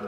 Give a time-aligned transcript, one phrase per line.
[0.00, 0.06] Hallo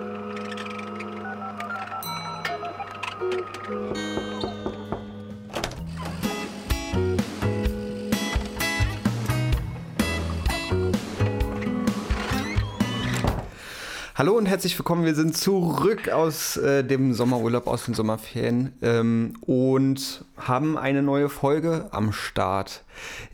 [14.39, 15.05] und herzlich willkommen.
[15.05, 21.29] Wir sind zurück aus äh, dem Sommerurlaub, aus den Sommerferien ähm, und haben eine neue
[21.29, 22.83] Folge am Start.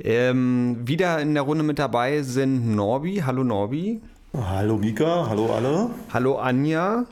[0.00, 3.22] Ähm, wieder in der Runde mit dabei sind Norbi.
[3.24, 4.02] Hallo Norbi.
[4.36, 5.90] Hallo Mika, hallo alle.
[6.12, 7.06] Hallo Anja.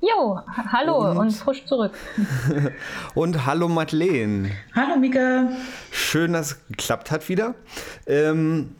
[0.00, 1.92] Jo, hallo und, und frisch zurück.
[3.14, 4.50] und hallo Madeleine.
[4.74, 5.50] Hallo Mika.
[5.90, 7.54] Schön, dass es geklappt hat wieder.
[8.06, 8.74] Ähm,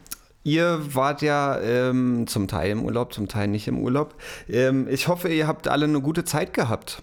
[0.45, 4.15] Ihr wart ja ähm, zum Teil im Urlaub, zum Teil nicht im Urlaub.
[4.49, 7.01] Ähm, ich hoffe, ihr habt alle eine gute Zeit gehabt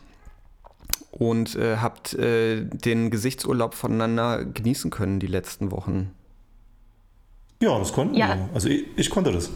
[1.11, 6.11] und äh, habt äh, den Gesichtsurlaub voneinander genießen können die letzten Wochen.
[7.63, 8.29] Ja, das konnten ja.
[8.29, 8.49] wir.
[8.53, 9.51] Also ich, ich, konnte das.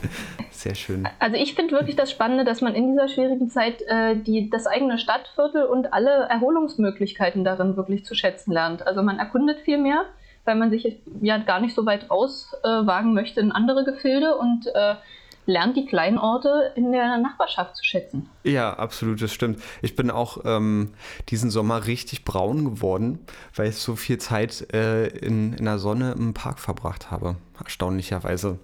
[0.50, 1.08] Sehr schön.
[1.18, 4.66] Also ich finde wirklich das Spannende, dass man in dieser schwierigen Zeit äh, die, das
[4.66, 8.86] eigene Stadtviertel und alle Erholungsmöglichkeiten darin wirklich zu schätzen lernt.
[8.86, 10.04] Also man erkundet viel mehr
[10.48, 14.66] weil man sich ja gar nicht so weit rauswagen äh, möchte in andere Gefilde und
[14.74, 14.94] äh,
[15.48, 18.28] lernt die kleinen Orte in der Nachbarschaft zu schätzen.
[18.44, 19.62] Ja, absolut, das stimmt.
[19.80, 20.90] Ich bin auch ähm,
[21.30, 23.18] diesen Sommer richtig braun geworden,
[23.56, 28.58] weil ich so viel Zeit äh, in, in der Sonne im Park verbracht habe, erstaunlicherweise.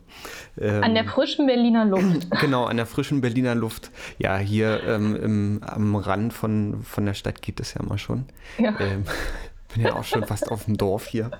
[0.60, 2.28] Ähm, an der frischen Berliner Luft.
[2.40, 3.90] Genau, an der frischen Berliner Luft.
[4.18, 8.26] Ja, hier ähm, im, am Rand von, von der Stadt geht es ja mal schon.
[8.58, 8.78] Ja.
[8.78, 9.04] Ähm,
[9.74, 11.30] bin ja auch schon fast auf dem Dorf hier.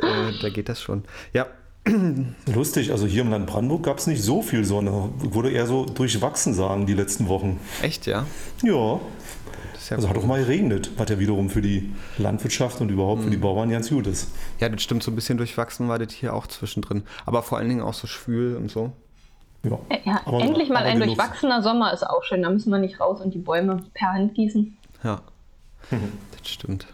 [0.00, 1.04] Äh, da geht das schon.
[1.32, 1.46] Ja.
[2.54, 5.10] Lustig, also hier im Land Brandenburg gab es nicht so viel Sonne.
[5.18, 7.58] Wurde eher so durchwachsen sagen die letzten Wochen.
[7.82, 8.24] Echt, ja?
[8.62, 9.00] Ja.
[9.90, 13.24] ja also hat auch mal geregnet, was ja wiederum für die Landwirtschaft und überhaupt mhm.
[13.24, 13.42] für die mhm.
[13.42, 14.28] Bauern ganz gut ist.
[14.60, 17.02] Ja, das stimmt, so ein bisschen durchwachsen war das hier auch zwischendrin.
[17.26, 18.92] Aber vor allen Dingen auch so schwül und so.
[19.64, 22.42] Ja, ja aber, endlich mal ein durchwachsener Sommer ist auch schön.
[22.42, 24.76] Da müssen wir nicht raus und die Bäume per Hand gießen.
[25.02, 25.20] Ja,
[25.90, 26.86] das stimmt.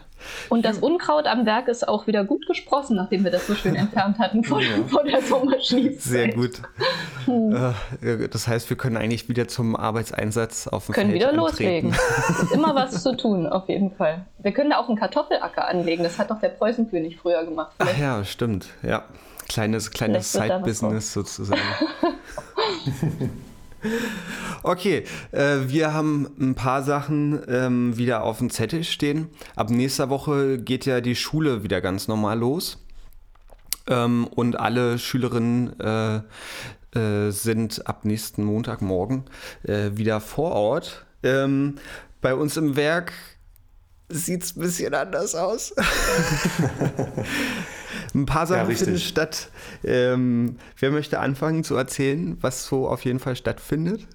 [0.49, 3.75] Und das Unkraut am Werk ist auch wieder gut gesprossen, nachdem wir das so schön
[3.75, 4.69] entfernt hatten vor, ja.
[4.87, 6.01] vor der Sommerschließzeit.
[6.01, 6.61] Sehr gut.
[7.25, 7.73] Hm.
[8.01, 11.95] Äh, das heißt, wir können eigentlich wieder zum Arbeitseinsatz auf dem können Feld wieder loslegen.
[12.29, 14.25] Es ist immer was zu tun, auf jeden Fall.
[14.39, 16.03] Wir können da auch einen Kartoffelacker anlegen.
[16.03, 17.73] Das hat doch der Preußenkönig früher gemacht.
[17.77, 17.95] Vielleicht.
[17.95, 18.67] Ach ja, stimmt.
[18.83, 19.03] Ja,
[19.47, 21.61] kleines, kleines Side-Business sozusagen.
[24.63, 29.29] Okay, äh, wir haben ein paar Sachen ähm, wieder auf dem Zettel stehen.
[29.55, 32.77] Ab nächster Woche geht ja die Schule wieder ganz normal los.
[33.87, 36.21] Ähm, und alle Schülerinnen äh,
[36.97, 39.25] äh, sind ab nächsten Montagmorgen
[39.63, 41.05] äh, wieder vor Ort.
[41.23, 41.75] Ähm,
[42.21, 43.13] bei uns im Werk
[44.09, 45.73] sieht es ein bisschen anders aus.
[48.13, 49.49] Ein paar Sachen ja, finden statt.
[49.83, 54.07] Ähm, wer möchte anfangen zu erzählen, was so auf jeden Fall stattfindet?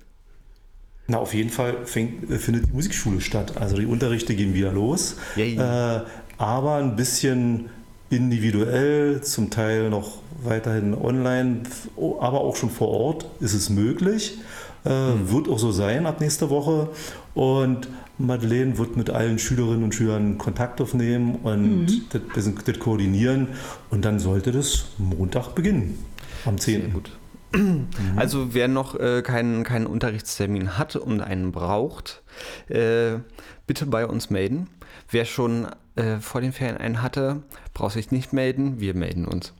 [1.06, 3.54] Na, auf jeden Fall fängt, äh, findet die Musikschule statt.
[3.60, 5.16] Also die Unterrichte gehen wieder los.
[5.36, 6.00] Äh,
[6.38, 7.68] aber ein bisschen
[8.10, 11.62] individuell, zum Teil noch weiterhin online,
[11.96, 14.38] aber auch schon vor Ort ist es möglich.
[14.84, 15.30] Äh, mhm.
[15.30, 16.88] Wird auch so sein ab nächster Woche.
[17.34, 17.88] Und
[18.18, 22.02] Madeleine wird mit allen Schülerinnen und Schülern Kontakt aufnehmen und mhm.
[22.34, 23.48] das, das, koordinieren.
[23.90, 25.98] Und dann sollte das Montag beginnen,
[26.44, 26.80] am 10.
[26.80, 27.10] Sehr gut.
[27.52, 27.88] Mhm.
[28.16, 32.22] Also wer noch äh, keinen, keinen Unterrichtstermin hat und einen braucht,
[32.68, 33.18] äh,
[33.66, 34.68] bitte bei uns melden.
[35.10, 37.42] Wer schon äh, vor den Ferien einen hatte,
[37.72, 38.80] braucht sich nicht melden.
[38.80, 39.52] Wir melden uns.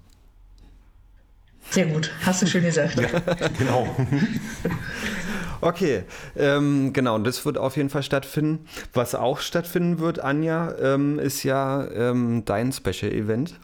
[1.70, 3.00] Sehr gut, hast du schön gesagt.
[3.00, 3.08] ja,
[3.58, 3.96] genau.
[5.60, 6.04] Okay,
[6.36, 8.66] ähm, genau, das wird auf jeden Fall stattfinden.
[8.92, 13.54] Was auch stattfinden wird, Anja, ähm, ist ja ähm, dein Special-Event.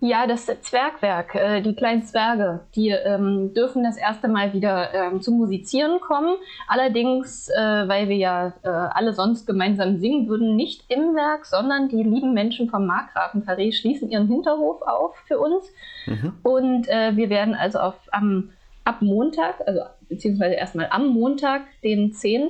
[0.00, 5.20] Ja, das Zwergwerk, äh, die kleinen Zwerge, die ähm, dürfen das erste Mal wieder ähm,
[5.20, 6.36] zum Musizieren kommen.
[6.68, 11.88] Allerdings, äh, weil wir ja äh, alle sonst gemeinsam singen würden, nicht im Werk, sondern
[11.88, 15.64] die lieben Menschen vom Markgrafen Taré schließen ihren Hinterhof auf für uns.
[16.06, 16.32] Mhm.
[16.44, 18.50] Und äh, wir werden also auf, am,
[18.88, 22.48] ab Montag, also beziehungsweise erstmal am Montag, den 10.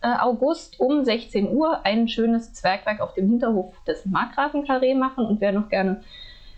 [0.00, 5.26] Äh, August um 16 Uhr ein schönes Zwergwerk auf dem Hinterhof des Markgrafen Carré machen
[5.26, 6.02] und wer noch gerne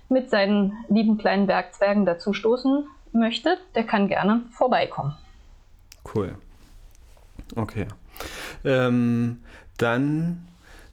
[0.08, 5.16] mit seinen lieben kleinen Bergzwergen dazu stoßen möchte, der kann gerne vorbeikommen.
[6.14, 6.36] Cool.
[7.56, 7.86] Okay.
[8.64, 9.42] Ähm,
[9.78, 10.46] dann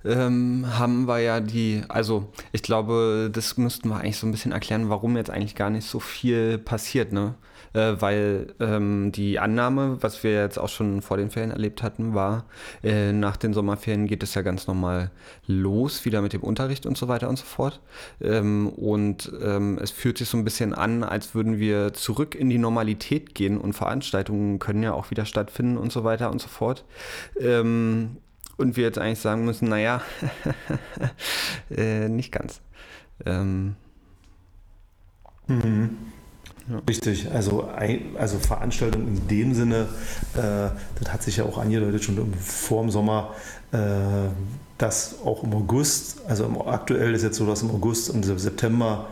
[0.06, 4.52] ähm, haben wir ja die, also ich glaube, das müssten wir eigentlich so ein bisschen
[4.52, 7.36] erklären, warum jetzt eigentlich gar nicht so viel passiert, ne?
[7.74, 12.14] Äh, weil ähm, die Annahme, was wir jetzt auch schon vor den Ferien erlebt hatten,
[12.14, 12.46] war,
[12.84, 15.12] äh, nach den Sommerferien geht es ja ganz normal
[15.46, 17.82] los, wieder mit dem Unterricht und so weiter und so fort.
[18.22, 22.50] Ähm, und ähm, es fühlt sich so ein bisschen an, als würden wir zurück in
[22.50, 26.48] die Normalität gehen und Veranstaltungen können ja auch wieder stattfinden und so weiter und so
[26.48, 26.86] fort.
[27.38, 28.18] Ähm,
[28.58, 30.02] und wir jetzt eigentlich sagen müssen, naja,
[31.76, 32.62] äh, nicht ganz.
[33.26, 33.76] Ähm,
[35.48, 35.98] mhm.
[36.68, 36.82] Ja.
[36.90, 37.70] Richtig, also,
[38.18, 39.88] also Veranstaltungen in dem Sinne,
[40.34, 40.70] äh,
[41.00, 43.36] das hat sich ja auch angedeutet schon vor dem Sommer,
[43.72, 43.78] äh,
[44.80, 49.08] dass auch im August, also aktuell ist jetzt so, dass im August und September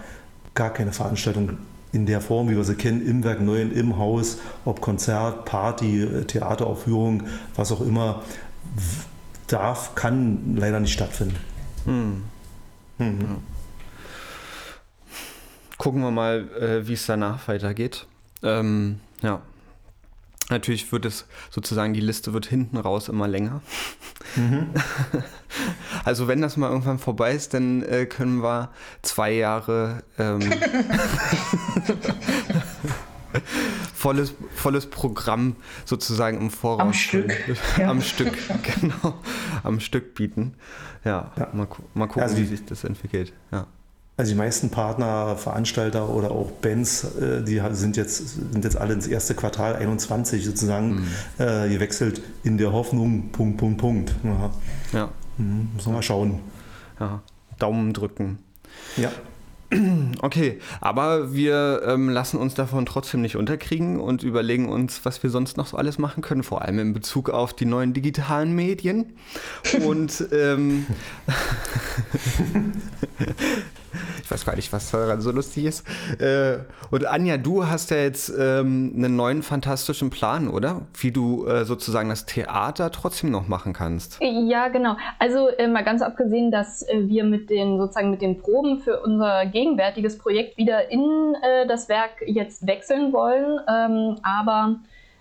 [0.56, 1.58] gar keine Veranstaltung
[1.92, 6.08] in der Form, wie wir sie kennen, im Werk Neuen, im Haus, ob Konzert, Party,
[6.26, 7.24] Theateraufführung,
[7.56, 8.24] was auch immer,
[9.54, 11.38] darf, kann leider nicht stattfinden.
[11.86, 12.24] Hm.
[12.98, 13.22] Mhm.
[13.22, 13.38] Ja
[15.84, 18.08] gucken wir mal, äh, wie es danach weitergeht.
[18.42, 19.42] Ähm, ja.
[20.50, 23.62] Natürlich wird es sozusagen, die Liste wird hinten raus immer länger.
[24.38, 24.70] Mhm.
[26.06, 28.72] Also wenn das mal irgendwann vorbei ist, dann äh, können wir
[29.04, 30.42] zwei Jahre ähm,
[34.04, 35.56] volles, volles Programm
[35.86, 36.82] sozusagen im Voraus.
[36.82, 37.34] Am Stück.
[37.78, 37.90] Ja.
[37.90, 38.38] Am Stück,
[38.82, 39.16] genau.
[39.64, 40.56] Am Stück bieten.
[41.06, 41.48] Ja, ja.
[41.54, 43.32] Mal, mal, gucken, also, wie sich das entwickelt.
[43.52, 43.66] Ja.
[44.18, 48.94] Also die meisten Partner, Veranstalter oder auch Bands, äh, die sind jetzt, sind jetzt alle
[48.94, 51.08] ins erste Quartal 21 sozusagen mhm.
[51.40, 54.16] äh, gewechselt in der Hoffnung, Punkt, Punkt, Punkt.
[54.24, 54.52] Ja.
[54.92, 55.10] ja.
[55.38, 56.42] Mhm, muss man mal schauen.
[57.00, 57.24] Ja.
[57.58, 58.40] Daumen drücken.
[58.98, 59.12] Ja.
[60.22, 65.30] Okay, aber wir ähm, lassen uns davon trotzdem nicht unterkriegen und überlegen uns, was wir
[65.30, 69.14] sonst noch so alles machen können, vor allem in Bezug auf die neuen digitalen Medien.
[69.86, 70.86] Und ähm,
[74.34, 75.88] weiß gar nicht, was daran so lustig ist.
[76.20, 76.60] Äh,
[76.90, 80.82] und Anja, du hast ja jetzt ähm, einen neuen fantastischen Plan, oder?
[81.00, 84.20] Wie du äh, sozusagen das Theater trotzdem noch machen kannst.
[84.22, 84.98] Ja, genau.
[85.20, 89.02] Also äh, mal ganz abgesehen, dass äh, wir mit den sozusagen mit den Proben für
[89.02, 94.80] unser gegenwärtiges Projekt wieder in äh, das Werk jetzt wechseln wollen, ähm, aber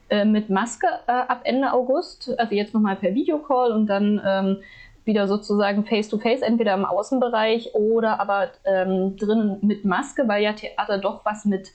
[0.08, 4.56] äh, mit Maske ab Ende August, also jetzt nochmal per Videocall und dann ähm,
[5.04, 10.52] wieder sozusagen face-to-face, -face, entweder im Außenbereich oder aber ähm, drinnen mit Maske, weil ja
[10.52, 11.72] Theater doch was mit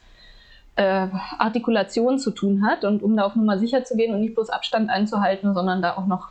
[0.77, 1.07] äh,
[1.37, 2.85] Artikulation zu tun hat.
[2.85, 5.97] Und um da auf Nummer sicher zu gehen und nicht bloß Abstand einzuhalten, sondern da
[5.97, 6.29] auch noch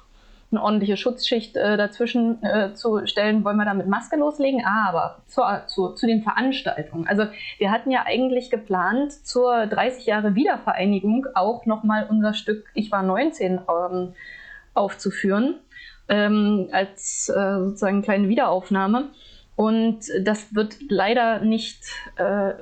[0.52, 4.64] eine ordentliche Schutzschicht äh, dazwischen äh, zu stellen, wollen wir da mit Maske loslegen.
[4.64, 7.06] Aber zur, zu, zu den Veranstaltungen.
[7.08, 7.26] Also
[7.58, 13.02] wir hatten ja eigentlich geplant, zur 30 Jahre Wiedervereinigung auch nochmal unser Stück Ich war
[13.02, 14.14] 19 ähm,
[14.72, 15.56] aufzuführen
[16.08, 19.10] ähm, als äh, sozusagen kleine Wiederaufnahme.
[19.56, 21.82] Und das wird leider nicht
[22.16, 22.52] äh,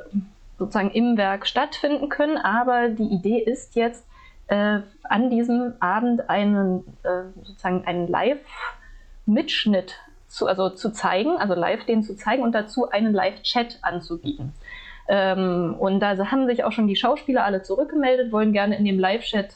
[0.59, 4.07] sozusagen im Werk stattfinden können, aber die Idee ist jetzt,
[4.47, 9.95] äh, an diesem Abend einen, äh, sozusagen einen Live-Mitschnitt
[10.29, 14.53] zu, also zu zeigen, also live den zu zeigen und dazu einen Live-Chat anzubieten.
[15.09, 18.99] Ähm, und da haben sich auch schon die Schauspieler alle zurückgemeldet, wollen gerne in dem
[18.99, 19.55] Live-Chat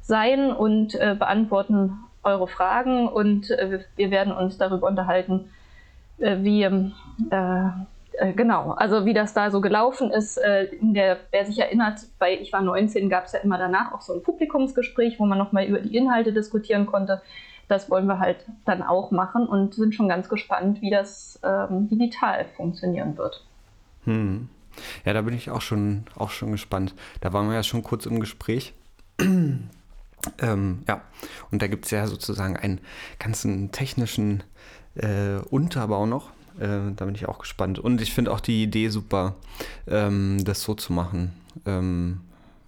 [0.00, 5.50] sein und äh, beantworten eure Fragen und äh, wir werden uns darüber unterhalten,
[6.18, 6.90] äh, wie äh,
[8.18, 10.38] äh, genau, also wie das da so gelaufen ist.
[10.38, 14.00] Äh, der, wer sich erinnert, bei Ich war 19 gab es ja immer danach auch
[14.00, 17.22] so ein Publikumsgespräch, wo man nochmal über die Inhalte diskutieren konnte.
[17.68, 21.88] Das wollen wir halt dann auch machen und sind schon ganz gespannt, wie das ähm,
[21.88, 23.44] digital funktionieren wird.
[24.04, 24.48] Hm.
[25.04, 26.94] Ja, da bin ich auch schon, auch schon gespannt.
[27.20, 28.72] Da waren wir ja schon kurz im Gespräch.
[30.38, 31.02] Ähm, ja,
[31.50, 32.80] und da gibt es ja sozusagen einen
[33.18, 34.42] ganzen technischen
[34.94, 36.30] äh, Unterbau noch.
[36.58, 37.78] Äh, da bin ich auch gespannt.
[37.78, 39.36] Und ich finde auch die Idee super,
[39.86, 41.32] ähm, das so zu machen.
[41.64, 42.20] Ähm,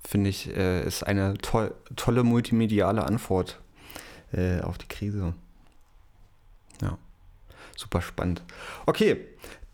[0.07, 3.61] finde ich, äh, ist eine to tolle multimediale Antwort
[4.33, 5.35] äh, auf die Krise.
[6.81, 6.97] Ja,
[7.77, 8.43] super spannend.
[8.87, 9.25] Okay,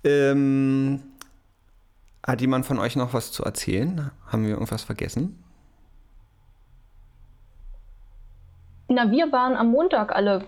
[0.02, 1.00] ähm,
[2.26, 4.10] hat jemand von euch noch was zu erzählen?
[4.26, 5.43] Haben wir irgendwas vergessen?
[8.88, 10.44] Na, wir waren am Montag alle,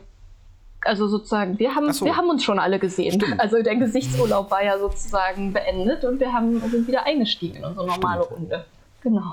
[0.83, 2.05] also sozusagen, wir haben, so.
[2.05, 3.21] wir haben uns schon alle gesehen.
[3.21, 3.41] Stimmt.
[3.41, 7.87] Also der Gesichtsurlaub war ja sozusagen beendet und wir haben, sind wieder eingestiegen in unsere
[7.87, 8.41] normale stimmt.
[8.41, 8.65] Runde.
[9.03, 9.33] Genau.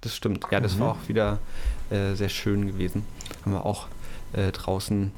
[0.00, 0.46] Das stimmt.
[0.50, 0.80] Ja, das mhm.
[0.80, 1.38] war auch wieder
[1.90, 3.04] äh, sehr schön gewesen.
[3.44, 3.86] Haben wir auch
[4.32, 5.12] äh, draußen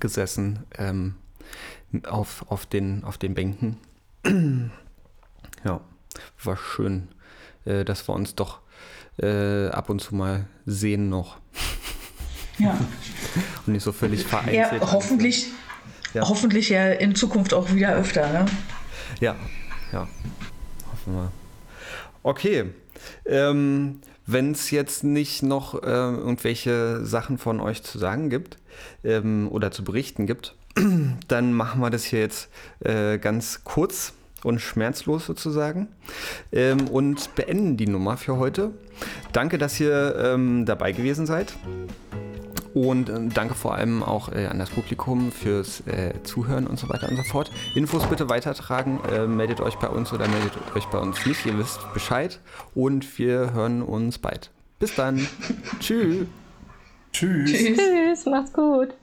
[0.00, 1.14] gesessen ähm,
[2.06, 3.78] auf, auf, den, auf den Bänken.
[5.64, 5.80] ja,
[6.44, 7.08] war schön,
[7.64, 8.60] äh, dass wir uns doch
[9.22, 11.38] äh, ab und zu mal sehen noch.
[12.58, 12.78] Ja.
[13.66, 14.82] Und nicht so völlig vereinzelt.
[14.82, 15.46] Ja, hoffentlich,
[16.14, 16.28] ja.
[16.28, 18.46] hoffentlich ja in Zukunft auch wieder öfter, ne?
[19.20, 19.36] Ja,
[19.92, 20.08] ja.
[20.90, 21.32] Hoffen wir.
[22.22, 22.64] Okay.
[23.26, 28.58] Ähm, Wenn es jetzt nicht noch äh, irgendwelche Sachen von euch zu sagen gibt
[29.04, 30.54] ähm, oder zu berichten gibt,
[31.28, 32.48] dann machen wir das hier jetzt
[32.80, 34.12] äh, ganz kurz
[34.44, 35.88] und schmerzlos sozusagen
[36.52, 38.70] ähm, und beenden die Nummer für heute.
[39.32, 41.54] Danke, dass ihr ähm, dabei gewesen seid.
[42.74, 46.88] Und äh, danke vor allem auch äh, an das Publikum fürs äh, Zuhören und so
[46.88, 47.50] weiter und so fort.
[47.74, 49.00] Infos bitte weitertragen.
[49.10, 51.44] Äh, meldet euch bei uns oder meldet euch bei uns nicht.
[51.46, 52.40] Ihr wisst Bescheid.
[52.74, 54.50] Und wir hören uns bald.
[54.78, 55.26] Bis dann.
[55.80, 56.26] Tschüss.
[57.12, 57.50] Tschüss.
[57.50, 58.94] Tschüss, macht's gut.